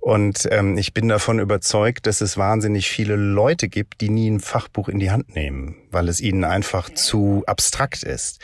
[0.00, 4.40] Und ähm, ich bin davon überzeugt, dass es wahnsinnig viele Leute gibt, die nie ein
[4.40, 8.40] Fachbuch in die Hand nehmen, weil es ihnen einfach zu abstrakt ist.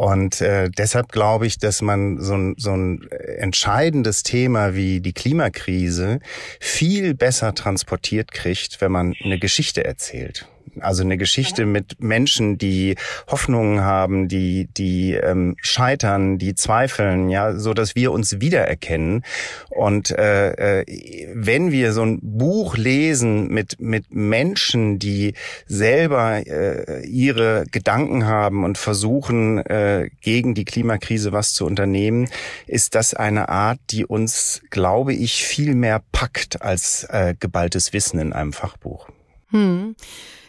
[0.00, 5.12] Und äh, deshalb glaube ich, dass man so ein, so ein entscheidendes Thema wie die
[5.12, 6.20] Klimakrise
[6.58, 10.48] viel besser transportiert kriegt, wenn man eine Geschichte erzählt.
[10.80, 12.96] Also eine Geschichte mit Menschen, die
[13.28, 19.24] Hoffnungen haben, die die ähm, scheitern, die zweifeln, ja, so dass wir uns wiedererkennen.
[19.68, 25.34] Und äh, äh, wenn wir so ein Buch lesen mit mit Menschen, die
[25.66, 32.28] selber äh, ihre Gedanken haben und versuchen äh, gegen die Klimakrise was zu unternehmen,
[32.66, 38.18] ist das eine Art, die uns, glaube ich, viel mehr packt als äh, geballtes Wissen
[38.18, 39.08] in einem Fachbuch.
[39.50, 39.96] Hm.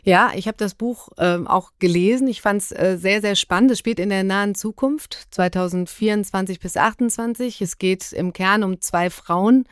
[0.04, 2.28] Ja, ich habe das Buch äh, auch gelesen.
[2.28, 3.72] Ich fand es äh, sehr, sehr spannend.
[3.72, 7.62] Es spielt in der nahen Zukunft, 2024 bis 2028.
[7.62, 9.66] Es geht im Kern um zwei Frauen,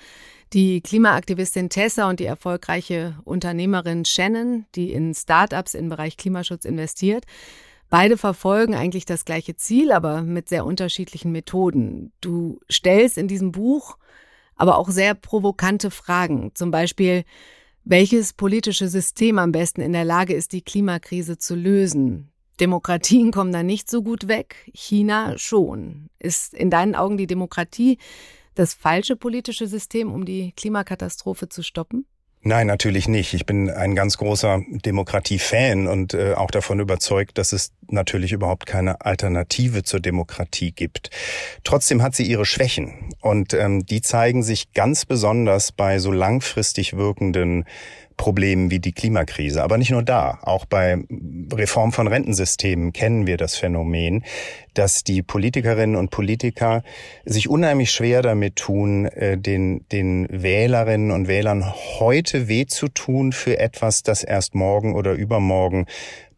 [0.53, 7.25] die Klimaaktivistin Tessa und die erfolgreiche Unternehmerin Shannon, die in Startups im Bereich Klimaschutz investiert.
[7.89, 12.11] Beide verfolgen eigentlich das gleiche Ziel, aber mit sehr unterschiedlichen Methoden.
[12.21, 13.97] Du stellst in diesem Buch
[14.55, 16.51] aber auch sehr provokante Fragen.
[16.53, 17.23] Zum Beispiel,
[17.89, 22.31] welches politische System am besten in der Lage ist, die Klimakrise zu lösen?
[22.59, 26.09] Demokratien kommen da nicht so gut weg, China schon.
[26.19, 27.97] Ist in deinen Augen die Demokratie
[28.53, 32.05] das falsche politische System, um die Klimakatastrophe zu stoppen?
[32.49, 33.35] Nein, natürlich nicht.
[33.35, 38.65] Ich bin ein ganz großer Demokratie-Fan und äh, auch davon überzeugt, dass es natürlich überhaupt
[38.65, 41.11] keine Alternative zur Demokratie gibt.
[41.63, 46.97] Trotzdem hat sie ihre Schwächen und ähm, die zeigen sich ganz besonders bei so langfristig
[46.97, 47.65] wirkenden
[48.17, 49.61] Problemen wie die Klimakrise.
[49.63, 50.39] Aber nicht nur da.
[50.41, 50.97] Auch bei
[51.53, 54.25] Reform von Rentensystemen kennen wir das Phänomen,
[54.79, 56.83] dass die Politikerinnen und Politiker
[57.25, 61.65] sich unheimlich schwer damit tun, äh, den, den Wählerinnen und Wählern
[61.99, 65.85] heute weh zu tun für etwas, das erst morgen oder übermorgen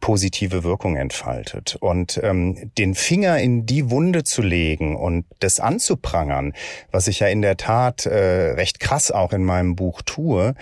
[0.00, 1.76] positive Wirkung entfaltet.
[1.78, 6.52] Und ähm, den Finger in die Wunde zu legen und das anzuprangern,
[6.90, 10.56] was ich ja in der Tat äh, recht krass auch in meinem Buch tue,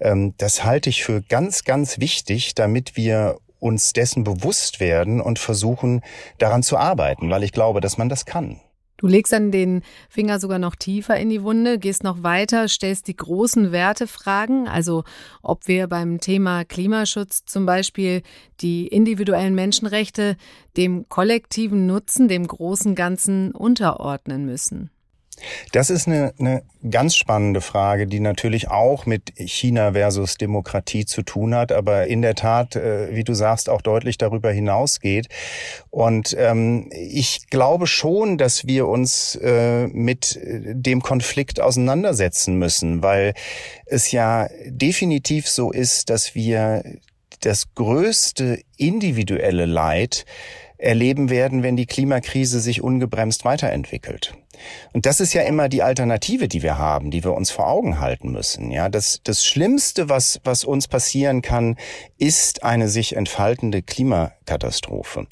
[0.00, 5.38] ähm, das halte ich für ganz, ganz wichtig, damit wir uns dessen bewusst werden und
[5.38, 6.02] versuchen,
[6.38, 8.60] daran zu arbeiten, weil ich glaube, dass man das kann.
[8.96, 13.08] Du legst dann den Finger sogar noch tiefer in die Wunde, gehst noch weiter, stellst
[13.08, 15.02] die großen Wertefragen, also
[15.42, 18.22] ob wir beim Thema Klimaschutz zum Beispiel
[18.60, 20.36] die individuellen Menschenrechte
[20.76, 24.90] dem kollektiven Nutzen, dem großen Ganzen unterordnen müssen.
[25.72, 31.22] Das ist eine, eine ganz spannende Frage, die natürlich auch mit China versus Demokratie zu
[31.22, 35.28] tun hat, aber in der Tat, äh, wie du sagst, auch deutlich darüber hinausgeht.
[35.90, 43.34] Und ähm, ich glaube schon, dass wir uns äh, mit dem Konflikt auseinandersetzen müssen, weil
[43.86, 46.82] es ja definitiv so ist, dass wir
[47.40, 50.24] das größte individuelle Leid
[50.82, 54.34] erleben werden, wenn die Klimakrise sich ungebremst weiterentwickelt.
[54.92, 58.00] Und das ist ja immer die Alternative, die wir haben, die wir uns vor Augen
[58.00, 58.70] halten müssen.
[58.70, 61.76] Ja, das, das Schlimmste, was, was uns passieren kann,
[62.18, 65.26] ist eine sich entfaltende Klimakatastrophe.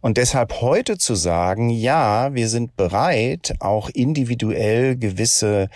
[0.00, 5.68] Und deshalb heute zu sagen, ja, wir sind bereit, auch individuell gewisse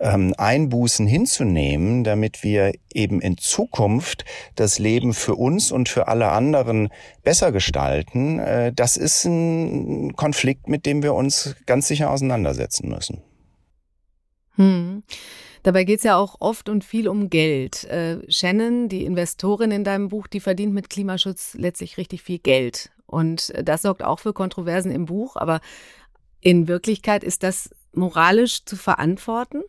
[0.00, 6.28] ähm, Einbußen hinzunehmen, damit wir eben in Zukunft das Leben für uns und für alle
[6.30, 6.88] anderen
[7.22, 13.22] besser gestalten, äh, das ist ein Konflikt, mit dem wir uns ganz sicher auseinandersetzen müssen.
[14.54, 15.02] Hm.
[15.62, 17.84] Dabei geht es ja auch oft und viel um Geld.
[17.84, 22.90] Äh, Shannon, die Investorin in deinem Buch, die verdient mit Klimaschutz letztlich richtig viel Geld.
[23.06, 25.36] Und das sorgt auch für Kontroversen im Buch.
[25.36, 25.60] Aber
[26.40, 29.62] in Wirklichkeit ist das moralisch zu verantworten?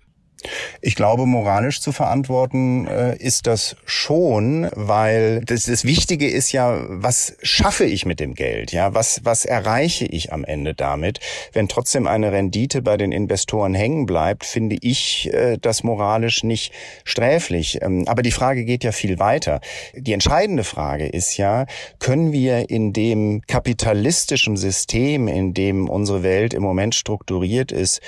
[0.82, 6.84] Ich glaube, moralisch zu verantworten äh, ist das schon, weil das, das Wichtige ist ja,
[6.88, 8.72] was schaffe ich mit dem Geld?
[8.72, 11.20] Ja, was, was erreiche ich am Ende damit?
[11.54, 16.74] Wenn trotzdem eine Rendite bei den Investoren hängen bleibt, finde ich äh, das moralisch nicht
[17.04, 17.82] sträflich.
[17.82, 19.60] Ähm, aber die Frage geht ja viel weiter.
[19.94, 21.66] Die entscheidende Frage ist ja,
[22.00, 28.02] können wir in dem kapitalistischen System, in dem unsere Welt im Moment strukturiert ist,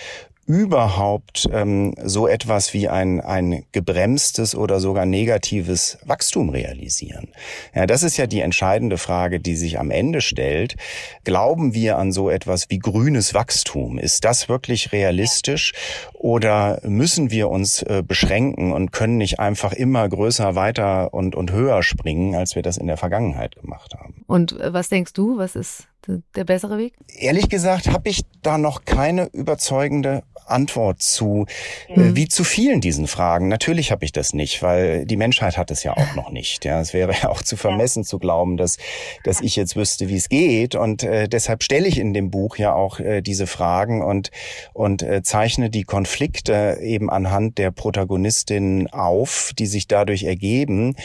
[0.45, 7.29] überhaupt ähm, so etwas wie ein, ein gebremstes oder sogar negatives Wachstum realisieren?
[7.73, 10.75] Ja, das ist ja die entscheidende Frage, die sich am Ende stellt.
[11.23, 13.97] Glauben wir an so etwas wie grünes Wachstum?
[13.97, 15.73] Ist das wirklich realistisch
[16.13, 21.51] oder müssen wir uns äh, beschränken und können nicht einfach immer größer, weiter und, und
[21.51, 24.23] höher springen, als wir das in der Vergangenheit gemacht haben?
[24.27, 26.93] Und äh, was denkst du, was ist der bessere Weg?
[27.07, 31.45] Ehrlich gesagt habe ich da noch keine überzeugende Antwort zu,
[31.87, 32.15] äh, mhm.
[32.15, 33.47] wie zu vielen diesen Fragen.
[33.47, 36.65] Natürlich habe ich das nicht, weil die Menschheit hat es ja auch noch nicht.
[36.65, 38.77] Ja, es wäre ja auch zu vermessen zu glauben, dass,
[39.23, 40.75] dass ich jetzt wüsste, wie es geht.
[40.75, 44.31] Und äh, deshalb stelle ich in dem Buch ja auch äh, diese Fragen und,
[44.73, 50.95] und äh, zeichne die Konflikte eben anhand der Protagonistinnen auf, die sich dadurch ergeben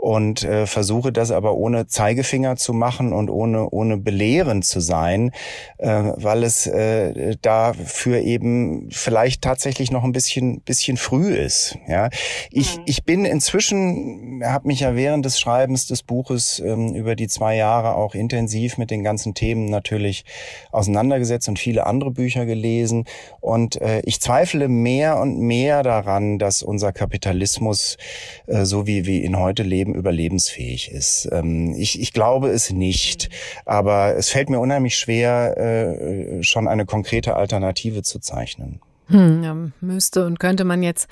[0.00, 5.30] und äh, versuche das aber ohne Zeigefinger zu machen und ohne, ohne belehrend zu sein,
[5.76, 11.76] äh, weil es äh, dafür eben vielleicht tatsächlich noch ein bisschen, bisschen früh ist.
[11.86, 12.08] Ja,
[12.50, 12.82] ich, mhm.
[12.86, 17.56] ich bin inzwischen, habe mich ja während des Schreibens des Buches ähm, über die zwei
[17.56, 20.24] Jahre auch intensiv mit den ganzen Themen natürlich
[20.72, 23.04] auseinandergesetzt und viele andere Bücher gelesen
[23.40, 27.98] und äh, ich zweifle mehr und mehr daran, dass unser Kapitalismus,
[28.46, 31.28] äh, so wie wir ihn heute leben, Leben überlebensfähig ist.
[31.32, 33.30] Ähm, ich, ich glaube es nicht,
[33.64, 38.80] aber es fällt mir unheimlich schwer, äh, schon eine konkrete Alternative zu zeichnen.
[39.08, 41.08] Hm, ja, müsste und könnte man jetzt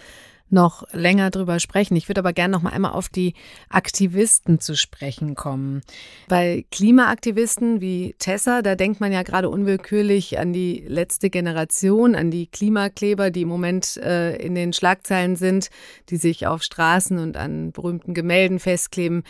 [0.51, 1.97] noch länger drüber sprechen.
[1.97, 3.35] Ich würde aber gerne noch mal einmal auf die
[3.69, 5.83] Aktivisten zu sprechen kommen.
[6.29, 12.31] Bei Klimaaktivisten wie Tessa, da denkt man ja gerade unwillkürlich an die letzte Generation, an
[12.31, 15.71] die Klimakleber, die im Moment äh, in den Schlagzeilen sind,
[16.09, 19.25] die sich auf Straßen und an berühmten Gemälden festkleben.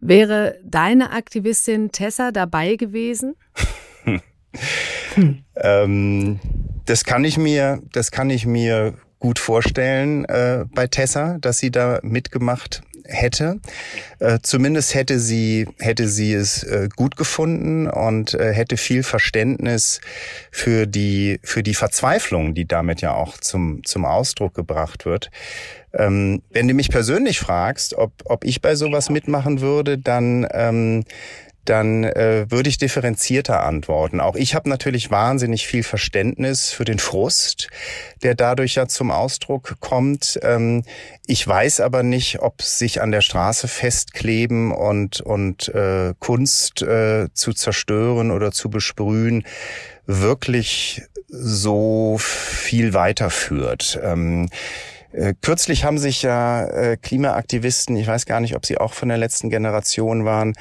[0.00, 3.36] Wäre deine Aktivistin Tessa dabei gewesen?
[5.14, 5.44] hm.
[5.56, 6.40] ähm,
[6.84, 8.94] das kann ich mir, das kann ich mir
[9.24, 13.58] gut vorstellen äh, bei Tessa, dass sie da mitgemacht hätte.
[14.18, 20.02] Äh, zumindest hätte sie, hätte sie es äh, gut gefunden und äh, hätte viel Verständnis
[20.50, 25.30] für die, für die Verzweiflung, die damit ja auch zum, zum Ausdruck gebracht wird.
[25.94, 31.04] Ähm, wenn du mich persönlich fragst, ob, ob ich bei sowas mitmachen würde, dann ähm,
[31.64, 34.20] dann äh, würde ich differenzierter antworten.
[34.20, 37.68] Auch ich habe natürlich wahnsinnig viel Verständnis für den Frust,
[38.22, 40.38] der dadurch ja zum Ausdruck kommt.
[40.42, 40.84] Ähm,
[41.26, 47.28] ich weiß aber nicht, ob sich an der Straße festkleben und, und äh, Kunst äh,
[47.32, 49.44] zu zerstören oder zu besprühen
[50.06, 53.98] wirklich so viel weiterführt.
[54.02, 54.48] Ähm,
[55.14, 59.08] äh, kürzlich haben sich ja äh, Klimaaktivisten, ich weiß gar nicht, ob sie auch von
[59.08, 60.54] der letzten Generation waren,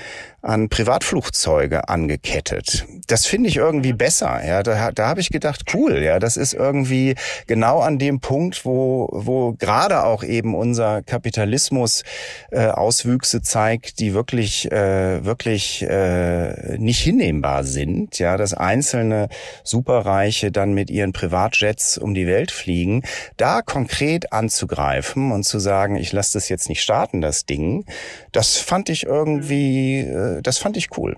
[0.43, 2.85] an Privatflugzeuge angekettet.
[3.07, 4.45] Das finde ich irgendwie besser.
[4.45, 6.03] Ja, da, da habe ich gedacht, cool.
[6.03, 7.15] Ja, das ist irgendwie
[7.47, 12.03] genau an dem Punkt, wo wo gerade auch eben unser Kapitalismus
[12.51, 18.19] äh, Auswüchse zeigt, die wirklich äh, wirklich äh, nicht hinnehmbar sind.
[18.19, 19.29] Ja, dass einzelne
[19.63, 23.03] Superreiche dann mit ihren Privatjets um die Welt fliegen.
[23.37, 27.85] Da konkret anzugreifen und zu sagen, ich lasse das jetzt nicht starten, das Ding,
[28.33, 31.17] das fand ich irgendwie äh, das fand ich cool.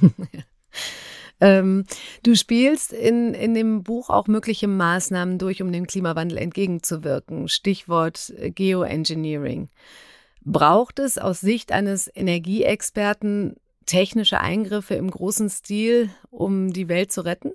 [1.40, 1.84] ähm,
[2.22, 7.48] du spielst in, in dem Buch auch mögliche Maßnahmen durch, um dem Klimawandel entgegenzuwirken.
[7.48, 9.68] Stichwort äh, Geoengineering.
[10.44, 17.22] Braucht es aus Sicht eines Energieexperten technische Eingriffe im großen Stil, um die Welt zu
[17.22, 17.52] retten?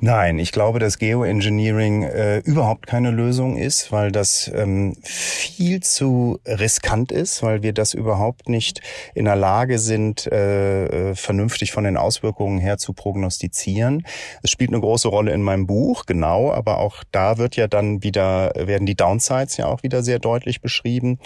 [0.00, 6.38] Nein, ich glaube, dass Geoengineering äh, überhaupt keine Lösung ist, weil das ähm, viel zu
[6.46, 8.80] riskant ist, weil wir das überhaupt nicht
[9.14, 14.06] in der Lage sind, äh, äh, vernünftig von den Auswirkungen her zu prognostizieren.
[14.42, 18.02] Es spielt eine große Rolle in meinem Buch, genau, aber auch da wird ja dann
[18.02, 21.18] wieder, werden die Downsides ja auch wieder sehr deutlich beschrieben.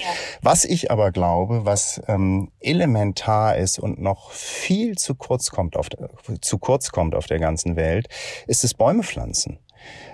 [0.43, 5.89] Was ich aber glaube, was ähm, elementar ist und noch viel zu kurz kommt auf
[5.89, 8.09] der, zu kurz kommt auf der ganzen Welt,
[8.47, 9.59] ist es Bäume pflanzen.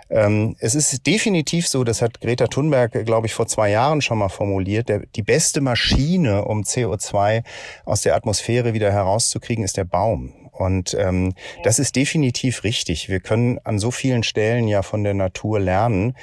[0.08, 4.18] Ähm, es ist definitiv so, das hat Greta Thunberg, glaube ich, vor zwei Jahren schon
[4.18, 7.42] mal formuliert, der, die beste Maschine, um CO2
[7.84, 10.32] aus der Atmosphäre wieder herauszukriegen, ist der Baum.
[10.52, 11.34] Und ähm,
[11.64, 13.08] das ist definitiv richtig.
[13.08, 16.14] Wir können an so vielen Stellen ja von der Natur lernen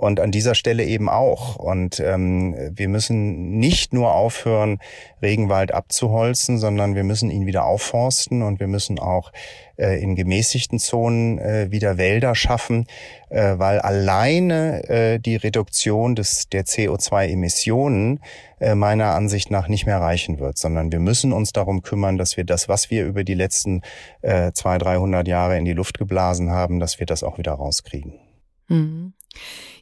[0.00, 1.56] und an dieser Stelle eben auch.
[1.56, 4.78] Und ähm, wir müssen nicht nur aufhören,
[5.20, 9.30] Regenwald abzuholzen, sondern wir müssen ihn wieder aufforsten und wir müssen auch
[9.76, 12.86] äh, in gemäßigten Zonen äh, wieder Wälder schaffen,
[13.28, 18.20] äh, weil alleine äh, die Reduktion des, der CO2-Emissionen
[18.58, 22.38] äh, meiner Ansicht nach nicht mehr reichen wird, sondern wir müssen uns darum kümmern, dass
[22.38, 23.82] wir das, was wir über die letzten
[24.22, 28.14] äh, 200, 300 Jahre in die Luft geblasen haben, dass wir das auch wieder rauskriegen.
[28.68, 29.12] Mhm.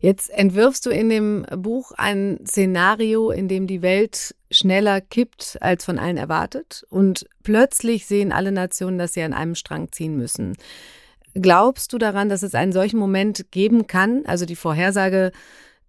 [0.00, 5.84] Jetzt entwirfst du in dem Buch ein Szenario, in dem die Welt schneller kippt, als
[5.84, 6.84] von allen erwartet.
[6.88, 10.56] Und plötzlich sehen alle Nationen, dass sie an einem Strang ziehen müssen.
[11.34, 14.24] Glaubst du daran, dass es einen solchen Moment geben kann?
[14.26, 15.32] Also die Vorhersage,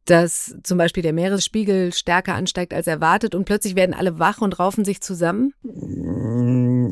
[0.05, 4.59] dass zum Beispiel der Meeresspiegel stärker ansteigt als erwartet und plötzlich werden alle wach und
[4.59, 5.53] raufen sich zusammen?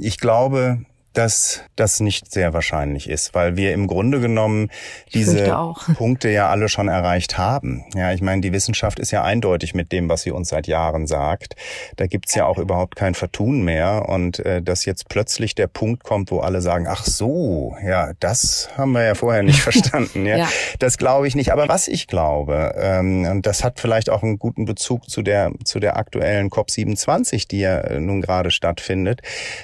[0.01, 0.85] Ich glaube,
[1.17, 4.69] dass das nicht sehr wahrscheinlich ist, weil wir im Grunde genommen
[5.13, 5.45] diese
[5.95, 7.85] Punkte ja alle schon erreicht haben.
[7.95, 11.07] Ja, ich meine, die Wissenschaft ist ja eindeutig mit dem, was sie uns seit Jahren
[11.07, 11.55] sagt.
[11.95, 14.07] Da gibt's ja auch überhaupt kein Vertun mehr.
[14.07, 18.69] Und äh, dass jetzt plötzlich der Punkt kommt, wo alle sagen, ach so, ja, das
[18.77, 20.27] haben wir ja vorher nicht verstanden.
[20.27, 20.49] Ja, ja.
[20.77, 21.51] Das glaube ich nicht.
[21.51, 25.51] Aber was ich glaube, ähm, und das hat vielleicht auch einen guten Bezug zu der,
[25.63, 29.21] zu der aktuellen COP27, die ja äh, nun gerade stattfindet.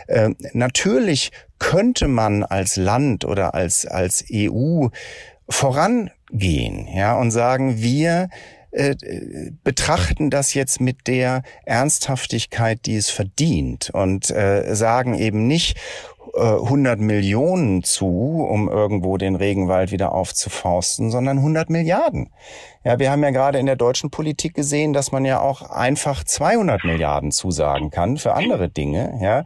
[0.08, 1.32] Äh, natürlich
[1.64, 4.88] könnte man als Land oder als, als EU
[5.48, 8.28] vorangehen, ja, und sagen, wir
[8.72, 8.96] äh,
[9.64, 15.78] betrachten das jetzt mit der Ernsthaftigkeit, die es verdient und äh, sagen eben nicht
[16.36, 22.30] 100 äh, Millionen zu, um irgendwo den Regenwald wieder aufzuforsten, sondern 100 Milliarden.
[22.86, 26.26] Ja, wir haben ja gerade in der deutschen Politik gesehen, dass man ja auch einfach
[26.26, 29.20] 200 Milliarden zusagen kann für andere Dinge.
[29.22, 29.46] Ja,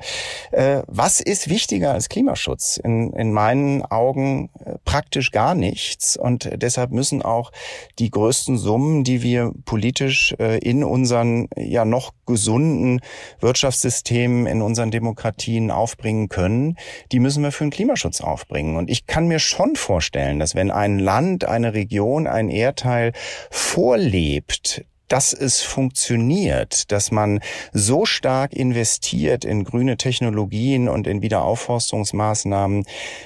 [0.52, 2.78] äh, was ist wichtiger als Klimaschutz?
[2.78, 6.17] In, in meinen Augen äh, praktisch gar nichts.
[6.17, 7.52] Und deshalb müssen auch
[8.00, 13.02] die größten Summen, die wir politisch äh, in unseren ja noch gesunden
[13.39, 16.76] Wirtschaftssystemen, in unseren Demokratien aufbringen können,
[17.12, 18.77] die müssen wir für den Klimaschutz aufbringen.
[18.77, 23.13] Und ich kann mir schon vorstellen, dass wenn ein Land, eine Region, ein Erdteil
[23.50, 27.40] vorlebt, dass es funktioniert, dass man
[27.71, 32.86] so stark investiert in grüne Technologien und in Wiederaufforstungsmaßnahmen,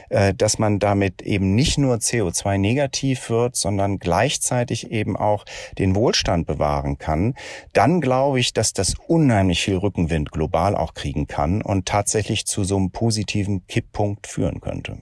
[0.09, 5.45] äh, dass man damit eben nicht nur CO2 negativ wird, sondern gleichzeitig eben auch
[5.77, 7.35] den Wohlstand bewahren kann,
[7.73, 12.63] dann glaube ich, dass das unheimlich viel Rückenwind global auch kriegen kann und tatsächlich zu
[12.63, 15.01] so einem positiven Kipppunkt führen könnte.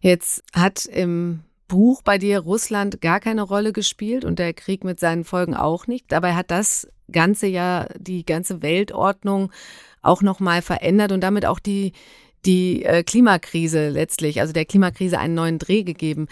[0.00, 1.44] Jetzt hat im
[1.74, 5.88] Buch bei dir Russland gar keine Rolle gespielt und der Krieg mit seinen Folgen auch
[5.88, 6.12] nicht.
[6.12, 9.50] Dabei hat das ganze ja die ganze Weltordnung
[10.00, 11.92] auch noch mal verändert und damit auch die
[12.46, 16.28] die äh, Klimakrise letztlich, also der Klimakrise einen neuen Dreh gegeben.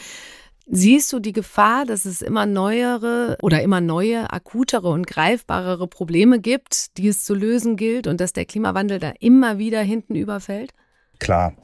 [0.67, 6.39] Siehst du die Gefahr, dass es immer neuere oder immer neue, akutere und greifbarere Probleme
[6.39, 10.73] gibt, die es zu lösen gilt und dass der Klimawandel da immer wieder hinten überfällt?
[11.19, 11.55] Klar.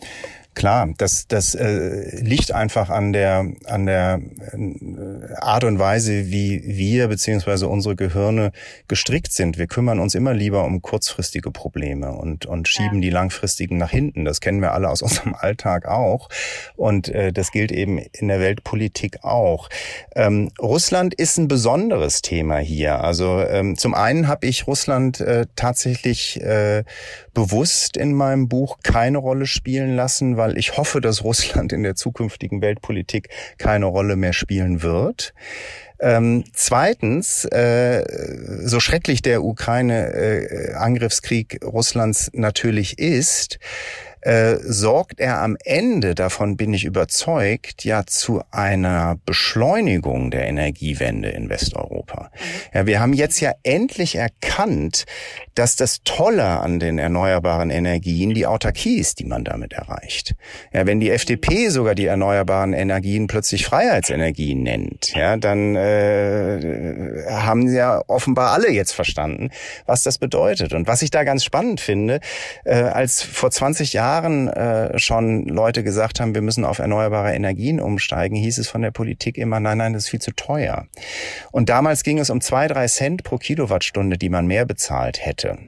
[0.59, 4.20] Klar, das, das äh, liegt einfach an der, an der
[4.52, 8.50] äh, Art und Weise, wie wir beziehungsweise unsere Gehirne
[8.88, 9.56] gestrickt sind.
[9.56, 13.02] Wir kümmern uns immer lieber um kurzfristige Probleme und, und schieben ja.
[13.02, 14.24] die langfristigen nach hinten.
[14.24, 16.28] Das kennen wir alle aus unserem Alltag auch.
[16.74, 19.68] Und äh, das gilt eben in der Weltpolitik auch.
[20.16, 23.04] Ähm, Russland ist ein besonderes Thema hier.
[23.04, 26.82] Also ähm, zum einen habe ich Russland äh, tatsächlich äh,
[27.32, 31.82] bewusst in meinem Buch keine Rolle spielen lassen, weil weil ich hoffe, dass Russland in
[31.82, 33.28] der zukünftigen Weltpolitik
[33.59, 35.34] keine Rolle mehr spielen wird.
[36.01, 38.03] Ähm, zweitens, äh,
[38.66, 43.59] so schrecklich der Ukraine-Angriffskrieg äh, Russlands natürlich ist,
[44.29, 51.31] äh, sorgt er am Ende, davon bin ich überzeugt, ja zu einer Beschleunigung der Energiewende
[51.31, 52.24] in Westeuropa.
[52.24, 52.74] Mhm.
[52.74, 55.07] Ja, wir haben jetzt ja endlich erkannt,
[55.55, 60.35] dass das Tolle an den erneuerbaren Energien die Autarkie ist, die man damit erreicht.
[60.74, 67.66] Ja, wenn die FDP sogar die erneuerbaren Energien plötzlich Freiheitsenergien nennt, ja, dann äh, haben
[67.72, 69.49] ja offenbar alle jetzt verstanden,
[69.87, 70.74] was das bedeutet.
[70.74, 72.20] Und was ich da ganz spannend finde,
[72.64, 77.34] äh, als vor 20 Jahren Jahren äh, schon Leute gesagt haben, wir müssen auf erneuerbare
[77.34, 80.86] Energien umsteigen, hieß es von der Politik immer, nein, nein, das ist viel zu teuer.
[81.52, 85.58] Und damals ging es um zwei, drei Cent pro Kilowattstunde, die man mehr bezahlt hätte.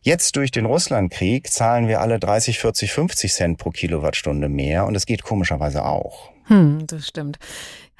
[0.00, 4.94] Jetzt durch den Russlandkrieg zahlen wir alle 30, 40, 50 Cent pro Kilowattstunde mehr und
[4.94, 6.30] es geht komischerweise auch.
[6.44, 7.38] Hm, das stimmt.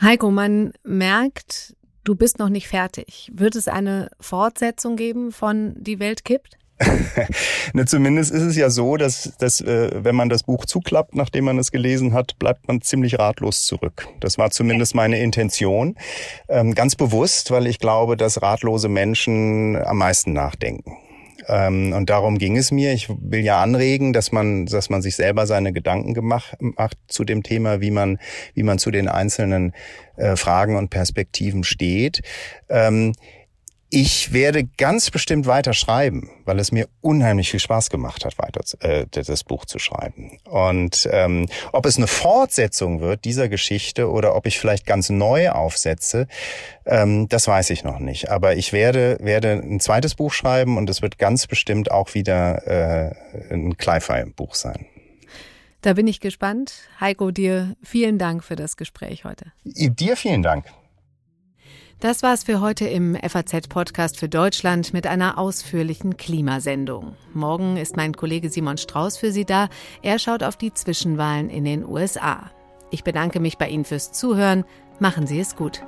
[0.01, 1.75] Heiko, man merkt,
[2.05, 3.31] du bist noch nicht fertig.
[3.35, 6.57] Wird es eine Fortsetzung geben von Die Welt kippt?
[7.73, 11.45] ne, zumindest ist es ja so, dass, dass äh, wenn man das Buch zuklappt, nachdem
[11.45, 14.07] man es gelesen hat, bleibt man ziemlich ratlos zurück.
[14.21, 15.97] Das war zumindest meine Intention.
[16.49, 20.97] Ähm, ganz bewusst, weil ich glaube, dass ratlose Menschen am meisten nachdenken.
[21.49, 22.93] Ähm, und darum ging es mir.
[22.93, 27.25] Ich will ja anregen, dass man, dass man sich selber seine Gedanken gemacht, macht zu
[27.25, 28.19] dem Thema, wie man,
[28.55, 29.73] wie man zu den einzelnen
[30.17, 32.21] äh, Fragen und Perspektiven steht.
[32.69, 33.15] Ähm,
[33.91, 38.61] ich werde ganz bestimmt weiter schreiben, weil es mir unheimlich viel Spaß gemacht hat, weiter
[38.81, 40.39] äh, das Buch zu schreiben.
[40.45, 45.51] Und ähm, ob es eine Fortsetzung wird dieser Geschichte oder ob ich vielleicht ganz neu
[45.51, 46.27] aufsetze,
[46.85, 48.31] ähm, das weiß ich noch nicht.
[48.31, 52.67] Aber ich werde werde ein zweites Buch schreiben und es wird ganz bestimmt auch wieder
[52.67, 53.15] äh,
[53.51, 54.87] ein Cli-Fi-Buch sein.
[55.81, 56.73] Da bin ich gespannt.
[57.01, 59.53] Heiko, dir vielen Dank für das Gespräch heute.
[59.65, 60.67] Dir vielen Dank.
[62.01, 67.17] Das war's für heute im FAZ-Podcast für Deutschland mit einer ausführlichen Klimasendung.
[67.35, 69.69] Morgen ist mein Kollege Simon Strauß für Sie da.
[70.01, 72.53] Er schaut auf die Zwischenwahlen in den USA.
[72.93, 74.65] Ich bedanke mich bei Ihnen fürs Zuhören.
[75.01, 75.83] Machen Sie es gut.